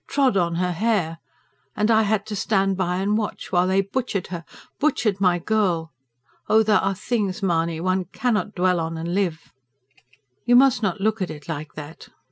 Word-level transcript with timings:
trod 0.07 0.35
on 0.35 0.55
her 0.55 0.71
hair! 0.71 1.19
And 1.75 1.91
I 1.91 2.01
had 2.01 2.25
to 2.25 2.35
stand 2.35 2.75
by 2.75 2.95
and 2.95 3.15
watch, 3.19 3.51
while 3.51 3.67
they 3.67 3.81
butchered 3.81 4.27
her 4.33 4.43
butchered 4.79 5.21
my 5.21 5.37
girl. 5.37 5.91
Oh, 6.49 6.63
there 6.63 6.79
are 6.79 6.95
things, 6.95 7.43
Mahony, 7.43 7.79
one 7.79 8.05
cannot 8.05 8.55
dwell 8.55 8.79
on 8.79 8.97
and 8.97 9.13
live!" 9.13 9.53
"You 10.43 10.55
must 10.55 10.81
not 10.81 11.01
look 11.01 11.21
at 11.21 11.29
it 11.29 11.47
like 11.47 11.73
that. 11.73 12.09